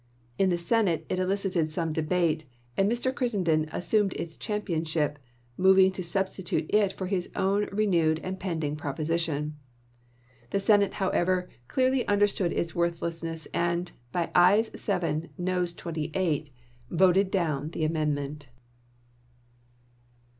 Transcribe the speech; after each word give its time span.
In 0.39 0.49
the 0.49 0.57
Senate 0.57 1.05
it 1.09 1.19
elicited 1.19 1.69
some 1.69 1.93
debate, 1.93 2.45
and 2.75 2.91
Mr. 2.91 3.13
Crittenden 3.13 3.69
assumed 3.71 4.13
its 4.13 4.35
championship, 4.35 5.19
moving 5.57 5.91
to 5.91 6.03
substitute 6.03 6.65
it 6.73 6.91
for 6.91 7.05
his 7.05 7.29
own 7.35 7.67
renewed 7.71 8.19
and 8.23 8.39
pending 8.39 8.75
proposition. 8.77 9.57
The 10.49 10.59
Senate, 10.59 10.93
however, 10.93 11.51
clearly 11.67 11.99
«Giobe," 12.03 12.07
understood 12.09 12.51
its 12.51 12.73
worthlessness 12.73 13.47
and, 13.53 13.91
by 14.11 14.31
ayes 14.35 14.71
7, 14.75 15.29
noes 15.37 15.75
pl'iios861' 15.75 15.77
28, 16.13 16.49
voted 16.89 17.29
down 17.29 17.69
the 17.69 17.85
amendment. 17.85 18.47